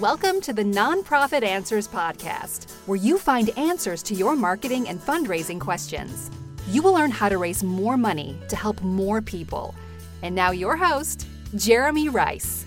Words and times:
Welcome 0.00 0.40
to 0.40 0.52
the 0.52 0.64
Nonprofit 0.64 1.44
Answers 1.44 1.86
Podcast, 1.86 2.72
where 2.86 2.96
you 2.96 3.16
find 3.16 3.56
answers 3.56 4.02
to 4.04 4.14
your 4.14 4.34
marketing 4.34 4.88
and 4.88 5.00
fundraising 5.00 5.60
questions. 5.60 6.32
You 6.68 6.82
will 6.82 6.94
learn 6.94 7.12
how 7.12 7.28
to 7.28 7.38
raise 7.38 7.62
more 7.62 7.96
money 7.96 8.36
to 8.48 8.56
help 8.56 8.82
more 8.82 9.22
people. 9.22 9.72
And 10.22 10.34
now, 10.34 10.50
your 10.50 10.74
host, 10.74 11.28
Jeremy 11.54 12.08
Rice. 12.08 12.66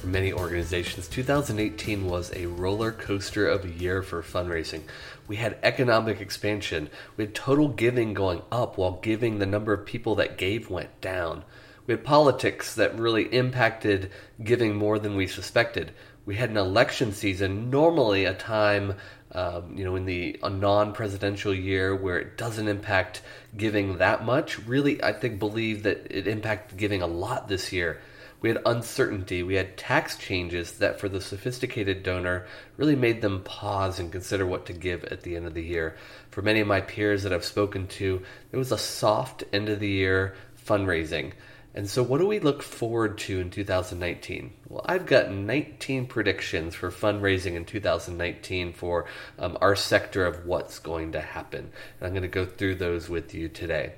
For 0.00 0.06
many 0.06 0.32
organizations, 0.32 1.08
2018 1.08 2.06
was 2.06 2.30
a 2.36 2.46
roller 2.46 2.92
coaster 2.92 3.48
of 3.48 3.64
a 3.64 3.70
year 3.70 4.04
for 4.04 4.22
fundraising. 4.22 4.82
We 5.26 5.34
had 5.34 5.58
economic 5.64 6.20
expansion, 6.20 6.88
we 7.16 7.24
had 7.24 7.34
total 7.34 7.66
giving 7.66 8.14
going 8.14 8.42
up 8.52 8.78
while 8.78 9.00
giving 9.02 9.40
the 9.40 9.46
number 9.46 9.72
of 9.72 9.84
people 9.84 10.14
that 10.14 10.38
gave 10.38 10.70
went 10.70 11.00
down. 11.00 11.42
We 11.88 11.94
had 11.94 12.04
politics 12.04 12.74
that 12.74 12.98
really 12.98 13.22
impacted 13.22 14.10
giving 14.44 14.76
more 14.76 14.98
than 14.98 15.16
we 15.16 15.26
suspected. 15.26 15.90
We 16.26 16.34
had 16.34 16.50
an 16.50 16.58
election 16.58 17.14
season, 17.14 17.70
normally 17.70 18.26
a 18.26 18.34
time, 18.34 18.96
um, 19.32 19.74
you 19.74 19.84
know, 19.86 19.96
in 19.96 20.04
the 20.04 20.38
a 20.42 20.50
non-presidential 20.50 21.54
year 21.54 21.96
where 21.96 22.18
it 22.18 22.36
doesn't 22.36 22.68
impact 22.68 23.22
giving 23.56 23.96
that 23.96 24.22
much. 24.22 24.58
Really, 24.58 25.02
I 25.02 25.14
think 25.14 25.38
believe 25.38 25.84
that 25.84 26.06
it 26.10 26.28
impacted 26.28 26.76
giving 26.76 27.00
a 27.00 27.06
lot 27.06 27.48
this 27.48 27.72
year. 27.72 28.02
We 28.42 28.50
had 28.50 28.60
uncertainty. 28.66 29.42
We 29.42 29.54
had 29.54 29.78
tax 29.78 30.18
changes 30.18 30.72
that, 30.80 31.00
for 31.00 31.08
the 31.08 31.22
sophisticated 31.22 32.02
donor, 32.02 32.46
really 32.76 32.96
made 32.96 33.22
them 33.22 33.42
pause 33.44 33.98
and 33.98 34.12
consider 34.12 34.44
what 34.44 34.66
to 34.66 34.74
give 34.74 35.04
at 35.04 35.22
the 35.22 35.36
end 35.36 35.46
of 35.46 35.54
the 35.54 35.64
year. 35.64 35.96
For 36.32 36.42
many 36.42 36.60
of 36.60 36.68
my 36.68 36.82
peers 36.82 37.22
that 37.22 37.32
I've 37.32 37.46
spoken 37.46 37.86
to, 37.86 38.22
it 38.52 38.58
was 38.58 38.72
a 38.72 38.78
soft 38.78 39.42
end 39.54 39.70
of 39.70 39.80
the 39.80 39.88
year 39.88 40.34
fundraising. 40.66 41.32
And 41.74 41.88
so, 41.88 42.02
what 42.02 42.18
do 42.18 42.26
we 42.26 42.40
look 42.40 42.62
forward 42.62 43.18
to 43.18 43.40
in 43.40 43.50
2019? 43.50 44.52
Well, 44.68 44.84
I've 44.86 45.06
got 45.06 45.30
19 45.30 46.06
predictions 46.06 46.74
for 46.74 46.90
fundraising 46.90 47.54
in 47.54 47.66
2019 47.66 48.72
for 48.72 49.06
um, 49.38 49.58
our 49.60 49.76
sector 49.76 50.24
of 50.24 50.46
what's 50.46 50.78
going 50.78 51.12
to 51.12 51.20
happen. 51.20 51.70
And 52.00 52.06
I'm 52.06 52.12
going 52.12 52.22
to 52.22 52.28
go 52.28 52.46
through 52.46 52.76
those 52.76 53.08
with 53.08 53.34
you 53.34 53.48
today. 53.48 53.92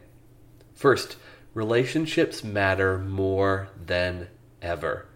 First, 0.74 1.16
relationships 1.54 2.42
matter 2.42 2.98
more 2.98 3.68
than 3.86 4.28
ever. 4.60 5.06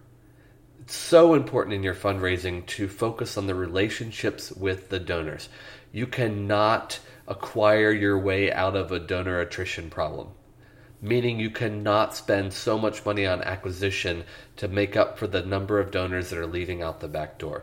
It's 0.81 0.95
so 0.95 1.35
important 1.35 1.75
in 1.75 1.83
your 1.83 1.95
fundraising 1.95 2.67
to 2.67 2.87
focus 2.87 3.37
on 3.37 3.47
the 3.47 3.55
relationships 3.55 4.53
with 4.53 4.91
the 4.91 5.01
donors. 5.01 5.49
You 5.91 6.07
cannot 6.07 7.01
acquire 7.27 7.91
your 7.91 8.19
way 8.19 8.53
out 8.53 8.77
of 8.77 8.93
a 8.93 9.01
donor 9.01 9.41
attrition 9.41 9.91
problem 9.91 10.29
meaning 11.05 11.39
you 11.39 11.51
cannot 11.51 12.17
spend 12.17 12.51
so 12.51 12.79
much 12.79 13.05
money 13.05 13.27
on 13.27 13.43
acquisition 13.43 14.25
to 14.57 14.67
make 14.67 14.97
up 14.97 15.19
for 15.19 15.27
the 15.27 15.43
number 15.43 15.79
of 15.79 15.91
donors 15.91 16.31
that 16.31 16.39
are 16.39 16.47
leaving 16.47 16.81
out 16.81 17.01
the 17.01 17.09
back 17.09 17.39
door. 17.39 17.63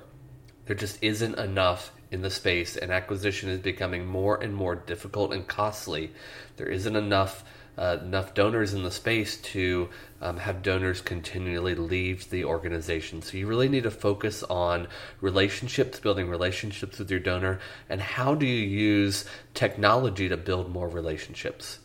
There 0.68 0.76
just 0.76 1.04
isn't 1.04 1.40
enough 1.40 1.92
in 2.12 2.22
the 2.22 2.30
space, 2.30 2.78
and 2.78 2.92
acquisition 2.92 3.50
is 3.50 3.60
becoming 3.60 4.06
more 4.06 4.36
and 4.36 4.54
more 4.54 4.76
difficult 4.76 5.34
and 5.34 5.48
costly. 5.48 6.12
There 6.58 6.68
isn't 6.68 6.96
enough. 6.96 7.44
Uh, 7.78 7.98
enough 8.04 8.34
donors 8.34 8.74
in 8.74 8.84
the 8.84 8.92
space 8.92 9.38
to 9.38 9.88
um, 10.22 10.36
have 10.36 10.62
donors 10.62 11.00
continually 11.00 11.74
leave 11.74 12.30
the 12.30 12.44
organization. 12.44 13.22
So 13.22 13.38
you 13.38 13.48
really 13.48 13.70
need 13.70 13.84
to 13.84 13.92
focus 13.92 14.44
on 14.44 14.90
relationships, 15.22 15.98
building 15.98 16.30
relationships 16.30 17.00
with 17.00 17.10
your 17.10 17.22
donor, 17.22 17.60
and 17.90 18.02
how 18.02 18.36
do 18.36 18.46
you 18.46 18.68
use 18.68 19.24
technology 19.54 20.28
to 20.28 20.36
build 20.36 20.70
more 20.70 20.90
relationships. 20.90 21.80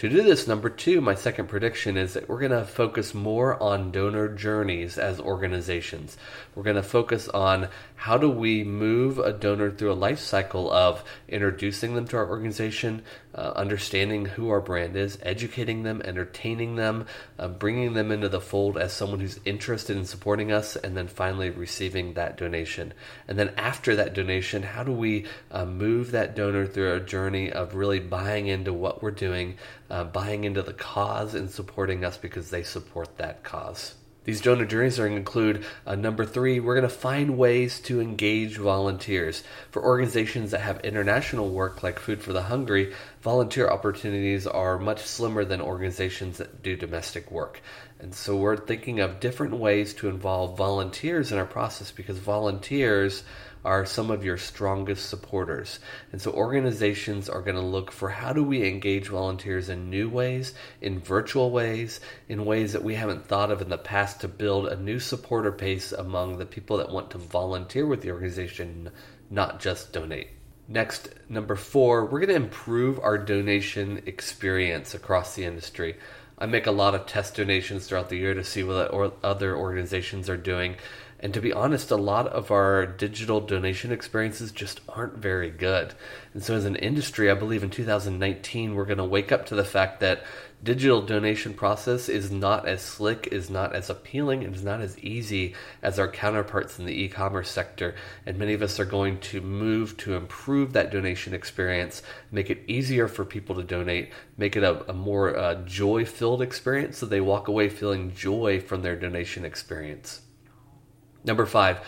To 0.00 0.08
do 0.08 0.22
this, 0.22 0.46
number 0.46 0.70
two, 0.70 1.02
my 1.02 1.14
second 1.14 1.48
prediction 1.48 1.98
is 1.98 2.14
that 2.14 2.26
we're 2.26 2.38
going 2.38 2.52
to 2.52 2.64
focus 2.64 3.12
more 3.12 3.62
on 3.62 3.90
donor 3.90 4.28
journeys 4.28 4.96
as 4.96 5.20
organizations. 5.20 6.16
We're 6.54 6.62
going 6.62 6.76
to 6.76 6.82
focus 6.82 7.28
on 7.28 7.68
how 7.96 8.16
do 8.16 8.30
we 8.30 8.64
move 8.64 9.18
a 9.18 9.30
donor 9.30 9.70
through 9.70 9.92
a 9.92 9.94
life 10.06 10.18
cycle 10.18 10.72
of 10.72 11.04
introducing 11.28 11.94
them 11.94 12.08
to 12.08 12.16
our 12.16 12.26
organization, 12.26 13.02
uh, 13.34 13.52
understanding 13.54 14.24
who 14.24 14.48
our 14.48 14.62
brand 14.62 14.96
is, 14.96 15.18
educating 15.20 15.82
them, 15.82 16.00
entertaining 16.02 16.76
them, 16.76 17.04
uh, 17.38 17.48
bringing 17.48 17.92
them 17.92 18.10
into 18.10 18.30
the 18.30 18.40
fold 18.40 18.78
as 18.78 18.94
someone 18.94 19.20
who's 19.20 19.38
interested 19.44 19.98
in 19.98 20.06
supporting 20.06 20.50
us, 20.50 20.76
and 20.76 20.96
then 20.96 21.08
finally 21.08 21.50
receiving 21.50 22.14
that 22.14 22.38
donation. 22.38 22.94
And 23.28 23.38
then 23.38 23.52
after 23.58 23.94
that 23.96 24.14
donation, 24.14 24.62
how 24.62 24.82
do 24.82 24.92
we 24.92 25.26
uh, 25.50 25.66
move 25.66 26.12
that 26.12 26.34
donor 26.34 26.66
through 26.66 26.94
a 26.94 27.00
journey 27.00 27.52
of 27.52 27.74
really 27.74 28.00
buying 28.00 28.46
into 28.46 28.72
what 28.72 29.02
we're 29.02 29.10
doing, 29.10 29.58
uh, 29.90 30.04
buying 30.04 30.44
into 30.44 30.62
the 30.62 30.72
cause, 30.72 31.34
and 31.34 31.50
supporting 31.50 32.04
us 32.04 32.16
because 32.16 32.50
they 32.50 32.62
support 32.62 33.18
that 33.18 33.42
cause? 33.42 33.94
These 34.24 34.42
donor 34.42 34.66
journeys 34.66 34.98
are 34.98 35.08
going 35.08 35.14
to 35.14 35.18
include 35.18 35.64
uh, 35.86 35.94
number 35.94 36.26
three, 36.26 36.60
we're 36.60 36.74
going 36.74 36.88
to 36.88 36.94
find 36.94 37.38
ways 37.38 37.80
to 37.80 38.02
engage 38.02 38.58
volunteers. 38.58 39.42
For 39.70 39.82
organizations 39.82 40.50
that 40.50 40.60
have 40.60 40.80
international 40.80 41.48
work 41.48 41.82
like 41.82 41.98
Food 41.98 42.22
for 42.22 42.34
the 42.34 42.42
Hungry, 42.42 42.92
volunteer 43.22 43.68
opportunities 43.68 44.46
are 44.46 44.78
much 44.78 45.00
slimmer 45.00 45.44
than 45.44 45.62
organizations 45.62 46.36
that 46.36 46.62
do 46.62 46.76
domestic 46.76 47.30
work. 47.30 47.62
And 48.02 48.14
so 48.14 48.36
we're 48.36 48.56
thinking 48.56 49.00
of 49.00 49.20
different 49.20 49.54
ways 49.56 49.92
to 49.94 50.08
involve 50.08 50.56
volunteers 50.56 51.32
in 51.32 51.38
our 51.38 51.46
process 51.46 51.90
because 51.90 52.18
volunteers 52.18 53.22
are 53.64 53.84
some 53.84 54.10
of 54.10 54.24
your 54.24 54.38
strongest 54.38 55.08
supporters. 55.08 55.80
And 56.12 56.20
so 56.20 56.32
organizations 56.32 57.28
are 57.28 57.42
going 57.42 57.56
to 57.56 57.62
look 57.62 57.92
for 57.92 58.08
how 58.08 58.32
do 58.32 58.42
we 58.42 58.66
engage 58.66 59.08
volunteers 59.08 59.68
in 59.68 59.90
new 59.90 60.08
ways, 60.08 60.54
in 60.80 60.98
virtual 60.98 61.50
ways, 61.50 62.00
in 62.28 62.46
ways 62.46 62.72
that 62.72 62.84
we 62.84 62.94
haven't 62.94 63.26
thought 63.26 63.50
of 63.50 63.60
in 63.60 63.68
the 63.68 63.76
past 63.76 64.22
to 64.22 64.28
build 64.28 64.66
a 64.66 64.80
new 64.80 64.98
supporter 64.98 65.50
base 65.50 65.92
among 65.92 66.38
the 66.38 66.46
people 66.46 66.78
that 66.78 66.90
want 66.90 67.10
to 67.10 67.18
volunteer 67.18 67.86
with 67.86 68.00
the 68.00 68.12
organization, 68.12 68.90
not 69.28 69.60
just 69.60 69.92
donate. 69.92 70.28
Next, 70.66 71.10
number 71.28 71.56
four, 71.56 72.06
we're 72.06 72.20
going 72.20 72.28
to 72.28 72.36
improve 72.36 73.00
our 73.00 73.18
donation 73.18 74.04
experience 74.06 74.94
across 74.94 75.34
the 75.34 75.44
industry. 75.44 75.96
I 76.40 76.46
make 76.46 76.66
a 76.66 76.72
lot 76.72 76.94
of 76.94 77.06
test 77.06 77.36
donations 77.36 77.86
throughout 77.86 78.08
the 78.08 78.16
year 78.16 78.32
to 78.32 78.42
see 78.42 78.64
what 78.64 78.90
other 79.22 79.54
organizations 79.54 80.30
are 80.30 80.38
doing. 80.38 80.76
And 81.22 81.34
to 81.34 81.40
be 81.42 81.52
honest, 81.52 81.90
a 81.90 81.96
lot 81.96 82.28
of 82.28 82.50
our 82.50 82.86
digital 82.86 83.42
donation 83.42 83.92
experiences 83.92 84.52
just 84.52 84.80
aren't 84.88 85.18
very 85.18 85.50
good. 85.50 85.92
And 86.32 86.42
so, 86.42 86.54
as 86.54 86.64
an 86.64 86.76
industry, 86.76 87.30
I 87.30 87.34
believe 87.34 87.62
in 87.62 87.68
2019, 87.68 88.74
we're 88.74 88.86
going 88.86 88.96
to 88.96 89.04
wake 89.04 89.30
up 89.30 89.44
to 89.46 89.54
the 89.54 89.64
fact 89.64 90.00
that 90.00 90.24
digital 90.62 91.00
donation 91.00 91.54
process 91.54 92.08
is 92.08 92.30
not 92.30 92.68
as 92.68 92.82
slick, 92.82 93.28
is 93.32 93.48
not 93.48 93.74
as 93.74 93.88
appealing, 93.88 94.44
and 94.44 94.54
is 94.54 94.62
not 94.62 94.80
as 94.80 94.98
easy 94.98 95.54
as 95.82 95.98
our 95.98 96.08
counterparts 96.08 96.78
in 96.78 96.84
the 96.84 97.02
e-commerce 97.02 97.50
sector. 97.50 97.94
And 98.26 98.38
many 98.38 98.52
of 98.52 98.62
us 98.62 98.78
are 98.78 98.84
going 98.84 99.18
to 99.20 99.40
move 99.40 99.96
to 99.98 100.14
improve 100.14 100.72
that 100.72 100.90
donation 100.90 101.32
experience, 101.32 102.02
make 102.30 102.50
it 102.50 102.62
easier 102.66 103.08
for 103.08 103.24
people 103.24 103.54
to 103.56 103.62
donate, 103.62 104.12
make 104.36 104.56
it 104.56 104.62
a, 104.62 104.88
a 104.90 104.92
more 104.92 105.36
uh, 105.36 105.54
joy-filled 105.64 106.42
experience, 106.42 106.98
so 106.98 107.06
they 107.06 107.20
walk 107.20 107.48
away 107.48 107.68
feeling 107.68 108.14
joy 108.14 108.60
from 108.60 108.82
their 108.82 108.96
donation 108.96 109.44
experience. 109.44 110.20
Number 111.24 111.46
five, 111.46 111.80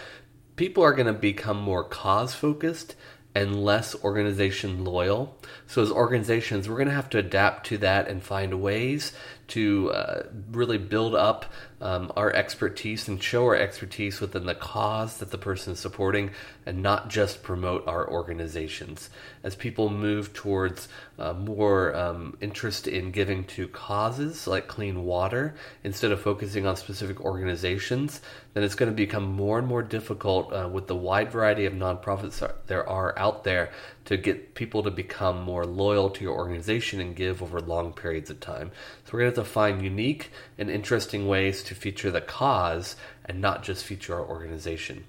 people 0.57 0.83
are 0.83 0.93
going 0.93 1.07
to 1.07 1.13
become 1.13 1.61
more 1.61 1.85
cause 1.85 2.35
focused 2.35 2.95
and 3.35 3.65
less 3.65 3.95
organization 4.03 4.85
loyal. 4.85 5.39
So, 5.67 5.83
as 5.83 5.91
organizations, 5.91 6.69
we're 6.69 6.77
going 6.77 6.89
to 6.89 6.95
have 6.95 7.11
to 7.11 7.19
adapt 7.19 7.67
to 7.69 7.79
that 7.79 8.09
and 8.09 8.23
find 8.23 8.61
ways 8.61 9.13
to 9.49 9.91
uh, 9.91 10.23
really 10.51 10.79
build 10.79 11.15
up 11.15 11.47
um, 11.83 12.13
our 12.17 12.33
expertise 12.33 13.09
and 13.09 13.23
show 13.23 13.45
our 13.45 13.57
expertise 13.57 14.21
within 14.21 14.47
the 14.47 14.55
cause 14.55 15.19
that 15.19 15.31
the 15.31 15.39
person 15.39 15.73
is 15.73 15.81
supporting 15.81 16.31
and 16.65 16.81
not 16.81 17.11
just 17.11 17.43
promote 17.43 17.87
our 17.89 18.09
organizations. 18.09 19.11
As 19.43 19.57
people 19.57 19.91
move 19.91 20.33
towards 20.33 20.89
uh, 21.19 21.33
more 21.33 21.95
um, 21.95 22.37
interest 22.41 22.87
in 22.87 23.11
giving 23.11 23.45
to 23.45 23.67
causes 23.67 24.47
like 24.47 24.69
clean 24.69 25.05
water 25.05 25.57
instead 25.83 26.13
of 26.13 26.21
focusing 26.21 26.67
on 26.67 26.77
specific 26.77 27.21
organizations, 27.21 28.21
then 28.55 28.63
it's 28.63 28.77
going 28.77 28.91
to 28.91 28.97
become 28.97 29.25
more 29.25 29.59
and 29.59 29.67
more 29.67 29.83
difficult 29.83 30.53
uh, 30.53 30.69
with 30.73 30.87
the 30.87 30.97
wide 30.97 31.33
variety 31.33 31.67
of 31.67 31.73
nonprofits 31.73 32.49
there 32.69 32.89
are 32.89 33.19
out 33.19 33.43
there 33.43 33.71
to 34.05 34.17
get 34.17 34.55
people 34.55 34.83
to 34.83 34.91
become 34.91 35.43
more 35.43 35.65
loyal 35.65 36.11
to 36.11 36.23
your 36.23 36.35
organization 36.35 37.01
and 37.01 37.15
give 37.15 37.43
over 37.43 37.61
long 37.61 37.93
periods 37.93 38.31
of 38.31 38.41
time. 38.41 38.73
So 39.05 39.13
we're 39.13 39.21
going 39.21 39.33
to 39.33 39.41
have 39.41 39.47
to 39.47 39.53
find 39.53 39.83
unique 39.83 40.31
and 40.59 40.71
interesting 40.71 41.29
ways 41.29 41.63
to 41.65 41.75
feature 41.75 42.11
the 42.11 42.21
cause 42.21 42.97
and 43.25 43.41
not 43.41 43.63
just 43.63 43.85
feature 43.85 44.15
our 44.15 44.27
organization. 44.27 45.05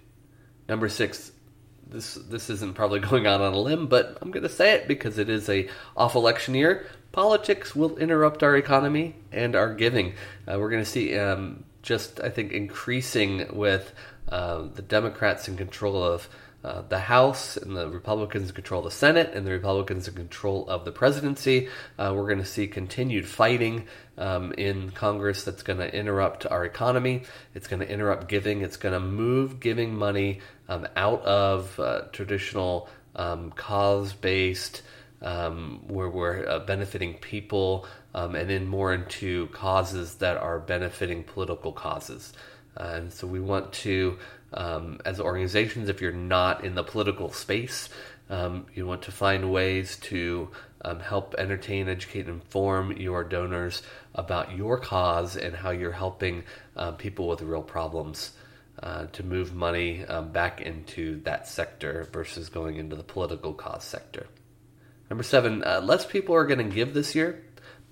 Number 0.69 0.89
six, 0.89 1.31
this 1.87 2.15
this 2.15 2.49
isn't 2.49 2.75
probably 2.75 2.99
going 3.09 3.27
out 3.27 3.41
on 3.41 3.53
a 3.53 3.59
limb, 3.59 3.87
but 3.87 4.17
I'm 4.21 4.31
going 4.31 4.43
to 4.43 4.49
say 4.49 4.73
it 4.73 4.87
because 4.87 5.17
it 5.17 5.29
is 5.29 5.49
a 5.49 5.69
off 5.97 6.15
election 6.15 6.55
year. 6.55 6.87
Politics 7.11 7.75
will 7.75 7.97
interrupt 7.97 8.41
our 8.41 8.55
economy 8.55 9.15
and 9.31 9.55
our 9.55 9.73
giving. 9.73 10.13
Uh, 10.47 10.57
we're 10.59 10.69
going 10.69 10.83
to 10.83 10.89
see 10.89 11.17
um, 11.17 11.63
just 11.81 12.19
I 12.19 12.29
think 12.29 12.51
increasing 12.51 13.55
with 13.55 13.93
uh, 14.29 14.63
the 14.73 14.81
Democrats 14.81 15.47
in 15.47 15.57
control 15.57 16.03
of 16.03 16.27
uh, 16.63 16.81
the 16.87 16.99
House 16.99 17.57
and 17.57 17.75
the 17.75 17.89
Republicans 17.89 18.51
control 18.51 18.81
the 18.81 18.91
Senate 18.91 19.31
and 19.33 19.45
the 19.45 19.51
Republicans 19.51 20.07
in 20.07 20.13
control 20.13 20.67
of 20.69 20.85
the 20.85 20.91
presidency. 20.91 21.67
Uh, 21.99 22.13
we're 22.15 22.27
going 22.27 22.37
to 22.39 22.45
see 22.45 22.67
continued 22.67 23.27
fighting 23.27 23.85
um, 24.17 24.53
in 24.53 24.91
Congress 24.91 25.43
that's 25.43 25.63
going 25.63 25.79
to 25.79 25.93
interrupt 25.93 26.45
our 26.45 26.63
economy. 26.63 27.23
It's 27.53 27.67
going 27.67 27.81
to 27.81 27.89
interrupt 27.89 28.29
giving. 28.29 28.61
It's 28.61 28.77
going 28.77 28.93
to 28.93 28.99
move 28.99 29.59
giving 29.59 29.95
money 29.95 30.39
um, 30.69 30.87
out 30.95 31.21
of 31.23 31.77
uh, 31.79 32.03
traditional 32.11 32.89
um, 33.15 33.51
cause 33.51 34.13
based, 34.13 34.83
um, 35.21 35.81
where 35.87 36.09
we're 36.09 36.47
uh, 36.47 36.59
benefiting 36.59 37.15
people, 37.15 37.85
um, 38.13 38.35
and 38.35 38.49
then 38.49 38.67
more 38.67 38.93
into 38.93 39.47
causes 39.47 40.15
that 40.15 40.37
are 40.37 40.59
benefiting 40.59 41.23
political 41.23 41.71
causes. 41.71 42.33
And 42.75 43.11
so 43.11 43.27
we 43.27 43.39
want 43.39 43.73
to 43.73 44.17
um, 44.53 44.99
as 45.05 45.19
organizations, 45.19 45.89
if 45.89 46.01
you're 46.01 46.11
not 46.11 46.63
in 46.63 46.75
the 46.75 46.83
political 46.83 47.31
space, 47.31 47.89
um, 48.29 48.65
you 48.73 48.85
want 48.85 49.03
to 49.03 49.11
find 49.11 49.51
ways 49.51 49.97
to 49.97 50.49
um, 50.85 50.99
help 50.99 51.35
entertain, 51.37 51.89
educate, 51.89 52.27
inform 52.27 52.91
your 52.97 53.23
donors 53.23 53.81
about 54.15 54.55
your 54.55 54.79
cause 54.79 55.35
and 55.35 55.55
how 55.55 55.71
you're 55.71 55.91
helping 55.91 56.43
uh, 56.75 56.91
people 56.91 57.27
with 57.27 57.41
real 57.41 57.61
problems 57.61 58.31
uh, 58.81 59.05
to 59.07 59.23
move 59.23 59.53
money 59.53 60.03
um, 60.05 60.31
back 60.31 60.61
into 60.61 61.21
that 61.21 61.47
sector 61.47 62.07
versus 62.11 62.49
going 62.49 62.77
into 62.77 62.95
the 62.95 63.03
political 63.03 63.53
cause 63.53 63.83
sector. 63.83 64.27
Number 65.09 65.23
seven, 65.23 65.63
uh, 65.63 65.81
less 65.81 66.05
people 66.05 66.35
are 66.35 66.45
going 66.45 66.69
to 66.69 66.75
give 66.75 66.93
this 66.93 67.15
year, 67.15 67.42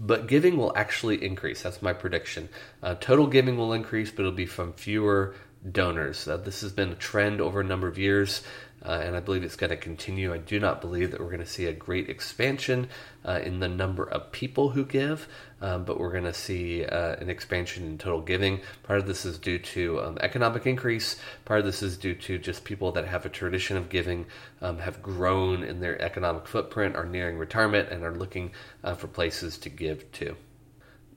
but 0.02 0.28
giving 0.28 0.58
will 0.58 0.76
actually 0.76 1.24
increase. 1.24 1.62
That's 1.62 1.82
my 1.82 1.94
prediction. 1.94 2.50
Uh, 2.82 2.96
total 2.96 3.28
giving 3.28 3.56
will 3.56 3.72
increase, 3.72 4.10
but 4.10 4.22
it'll 4.22 4.32
be 4.32 4.48
from 4.48 4.74
fewer 4.74 5.36
donors. 5.72 6.28
Uh, 6.28 6.38
this 6.38 6.62
has 6.62 6.72
been 6.72 6.90
a 6.90 6.96
trend 6.96 7.40
over 7.40 7.62
a 7.62 7.64
number 7.64 7.88
of 7.88 8.00
years, 8.00 8.42
uh, 8.84 9.02
and 9.04 9.16
I 9.16 9.20
believe 9.20 9.44
it's 9.44 9.56
going 9.56 9.70
to 9.70 9.78
continue. 9.78 10.34
I 10.34 10.38
do 10.38 10.60
not 10.60 10.82
believe 10.82 11.12
that 11.12 11.20
we're 11.20 11.28
going 11.28 11.40
to 11.40 11.46
see 11.46 11.66
a 11.66 11.74
great 11.74 12.10
expansion 12.10 12.88
uh, 13.24 13.40
in 13.44 13.60
the 13.60 13.68
number 13.68 14.04
of 14.04 14.32
people 14.32 14.70
who 14.70 14.86
give, 14.86 15.28
um, 15.62 15.84
but 15.84 16.00
we're 16.00 16.12
going 16.12 16.24
to 16.24 16.34
see 16.34 16.86
uh, 16.86 17.16
an 17.16 17.30
expansion 17.30 17.86
in 17.86 17.98
total 17.98 18.22
giving. 18.22 18.62
Part 18.84 19.00
of 19.00 19.06
this 19.06 19.26
is 19.26 19.38
due 19.38 19.60
to 19.60 20.02
um, 20.02 20.18
economic 20.22 20.66
increase. 20.66 21.18
Part 21.46 21.60
of 21.60 21.66
this 21.66 21.84
is 21.84 21.98
due 21.98 22.16
to 22.16 22.38
just 22.40 22.64
people 22.64 22.92
that 22.94 23.08
have 23.08 23.26
a 23.26 23.30
tradition 23.30 23.78
of 23.78 23.90
giving 23.90 24.26
um, 24.62 24.80
have 24.80 25.02
grown 25.02 25.64
in 25.64 25.80
their 25.80 26.02
economic 26.02 26.48
footprint, 26.48 26.96
are 26.96 27.06
nearing 27.06 27.38
retirement, 27.38 27.90
and 27.90 28.04
are 28.04 28.16
looking 28.16 28.52
uh, 28.84 28.96
for 28.96 29.08
places 29.08 29.58
to 29.60 29.70
give 29.70 30.12
to 30.14 30.36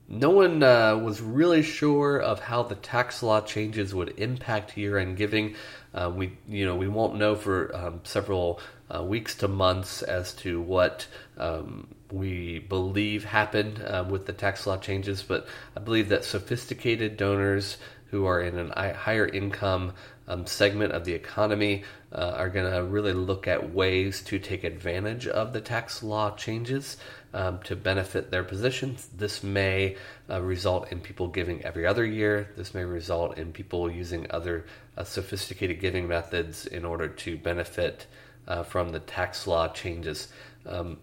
no 0.07 0.29
one 0.29 0.61
uh, 0.61 0.97
was 0.97 1.21
really 1.21 1.63
sure 1.63 2.19
of 2.19 2.39
how 2.39 2.63
the 2.63 2.75
tax 2.75 3.23
law 3.23 3.41
changes 3.41 3.93
would 3.93 4.19
impact 4.19 4.77
year-end 4.77 5.17
giving. 5.17 5.55
Uh, 5.93 6.11
we, 6.13 6.37
you 6.47 6.65
know, 6.65 6.75
we 6.75 6.87
won't 6.87 7.15
know 7.15 7.35
for 7.35 7.75
um, 7.75 8.01
several 8.03 8.59
uh, 8.93 9.01
weeks 9.01 9.35
to 9.35 9.47
months 9.47 10.03
as 10.03 10.33
to 10.33 10.61
what 10.61 11.07
um, 11.37 11.87
we 12.11 12.59
believe 12.59 13.25
happened 13.25 13.81
uh, 13.81 14.05
with 14.07 14.27
the 14.27 14.33
tax 14.33 14.67
law 14.67 14.77
changes. 14.77 15.23
But 15.23 15.47
I 15.75 15.79
believe 15.79 16.09
that 16.09 16.23
sophisticated 16.23 17.17
donors 17.17 17.77
who 18.11 18.25
are 18.25 18.41
in 18.41 18.71
a 18.75 18.93
higher 18.93 19.27
income 19.27 19.93
um, 20.27 20.45
segment 20.45 20.93
of 20.93 21.05
the 21.05 21.13
economy 21.13 21.83
uh, 22.11 22.33
are 22.37 22.49
going 22.49 22.71
to 22.71 22.83
really 22.83 23.13
look 23.13 23.47
at 23.47 23.73
ways 23.73 24.21
to 24.23 24.39
take 24.39 24.63
advantage 24.63 25.27
of 25.27 25.53
the 25.53 25.61
tax 25.61 26.01
law 26.01 26.31
changes 26.35 26.97
um, 27.35 27.59
to 27.65 27.75
benefit 27.75 28.31
their 28.31 28.45
positions. 28.45 29.09
This 29.15 29.43
may 29.43 29.97
uh, 30.29 30.41
result 30.41 30.91
in 30.91 31.01
people 31.01 31.27
giving 31.27 31.63
every 31.63 31.85
other 31.85 32.05
year. 32.05 32.49
This 32.55 32.73
may 32.73 32.85
result 32.85 33.37
in 33.37 33.51
people 33.51 33.91
using 33.91 34.25
other 34.31 34.65
uh, 34.97 35.03
sophisticated 35.03 35.81
giving 35.81 36.07
methods 36.07 36.65
in 36.65 36.85
order 36.85 37.09
to 37.09 37.37
benefit 37.37 38.07
uh, 38.47 38.63
from 38.63 38.89
the 38.89 39.01
tax 39.01 39.45
law 39.47 39.67
changes. 39.67 40.29
Um, 40.65 40.97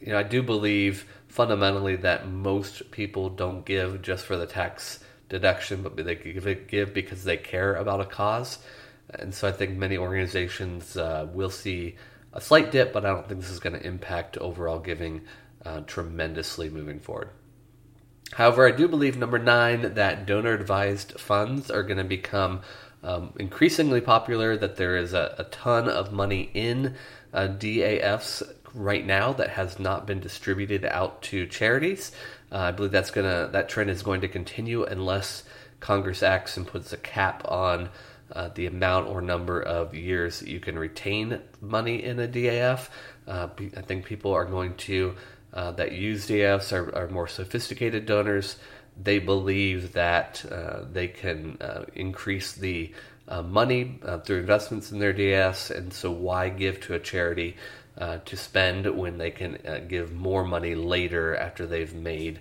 you 0.00 0.12
know, 0.12 0.18
I 0.18 0.24
do 0.24 0.42
believe 0.42 1.06
fundamentally 1.28 1.96
that 1.96 2.28
most 2.28 2.90
people 2.90 3.28
don't 3.30 3.64
give 3.64 4.02
just 4.02 4.26
for 4.26 4.36
the 4.36 4.46
tax 4.46 4.98
deduction, 5.28 5.82
but 5.82 5.96
they 5.96 6.16
give, 6.16 6.66
give 6.66 6.92
because 6.92 7.22
they 7.22 7.36
care 7.36 7.76
about 7.76 8.00
a 8.00 8.04
cause. 8.04 8.58
And 9.10 9.32
so 9.32 9.46
I 9.46 9.52
think 9.52 9.76
many 9.76 9.96
organizations 9.96 10.96
uh, 10.96 11.28
will 11.32 11.50
see 11.50 11.94
a 12.32 12.40
slight 12.40 12.72
dip, 12.72 12.92
but 12.92 13.04
I 13.04 13.08
don't 13.08 13.28
think 13.28 13.40
this 13.40 13.50
is 13.50 13.60
going 13.60 13.78
to 13.78 13.86
impact 13.86 14.36
overall 14.38 14.80
giving 14.80 15.22
uh, 15.68 15.80
tremendously 15.86 16.70
moving 16.70 16.98
forward. 16.98 17.28
However, 18.32 18.66
I 18.66 18.72
do 18.72 18.88
believe 18.88 19.16
number 19.16 19.38
nine 19.38 19.94
that 19.94 20.26
donor 20.26 20.54
advised 20.54 21.20
funds 21.20 21.70
are 21.70 21.82
going 21.82 21.98
to 21.98 22.04
become 22.04 22.62
um, 23.02 23.32
increasingly 23.38 24.00
popular, 24.00 24.56
that 24.56 24.76
there 24.76 24.96
is 24.96 25.12
a, 25.12 25.34
a 25.38 25.44
ton 25.44 25.88
of 25.88 26.12
money 26.12 26.50
in 26.54 26.96
uh, 27.32 27.48
DAFs 27.48 28.42
right 28.74 29.06
now 29.06 29.32
that 29.34 29.50
has 29.50 29.78
not 29.78 30.06
been 30.06 30.20
distributed 30.20 30.84
out 30.84 31.22
to 31.22 31.46
charities. 31.46 32.12
Uh, 32.50 32.58
I 32.58 32.70
believe 32.72 32.90
that's 32.90 33.10
gonna 33.10 33.50
that 33.52 33.68
trend 33.68 33.90
is 33.90 34.02
going 34.02 34.22
to 34.22 34.28
continue 34.28 34.84
unless 34.84 35.44
Congress 35.80 36.22
acts 36.22 36.56
and 36.56 36.66
puts 36.66 36.92
a 36.92 36.96
cap 36.96 37.42
on 37.46 37.90
uh, 38.32 38.48
the 38.54 38.66
amount 38.66 39.08
or 39.08 39.20
number 39.20 39.60
of 39.60 39.94
years 39.94 40.42
you 40.42 40.60
can 40.60 40.78
retain 40.78 41.40
money 41.60 42.02
in 42.02 42.18
a 42.18 42.26
DAF. 42.28 42.88
Uh, 43.26 43.48
I 43.76 43.82
think 43.82 44.06
people 44.06 44.32
are 44.32 44.44
going 44.44 44.74
to 44.88 45.14
uh, 45.52 45.72
that 45.72 45.92
use 45.92 46.26
DAFs 46.26 46.72
are, 46.72 46.94
are, 46.94 47.08
more 47.08 47.26
sophisticated 47.26 48.06
donors. 48.06 48.56
They 49.02 49.18
believe 49.18 49.92
that 49.92 50.44
uh, 50.50 50.84
they 50.90 51.08
can 51.08 51.56
uh, 51.60 51.84
increase 51.94 52.52
the 52.52 52.92
uh, 53.28 53.42
money 53.42 53.98
uh, 54.04 54.18
through 54.18 54.40
investments 54.40 54.92
in 54.92 54.98
their 54.98 55.12
DAFs, 55.12 55.70
and 55.70 55.92
so 55.92 56.10
why 56.10 56.48
give 56.48 56.80
to 56.82 56.94
a 56.94 57.00
charity 57.00 57.56
to 58.24 58.36
spend 58.36 58.86
when 58.96 59.18
they 59.18 59.32
can 59.32 59.58
give 59.88 60.12
more 60.12 60.44
money 60.44 60.76
later 60.76 61.34
after 61.34 61.66
they've 61.66 61.94
made 61.94 62.38